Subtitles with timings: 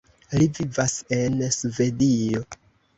[0.39, 2.47] Li vivas en Svedio.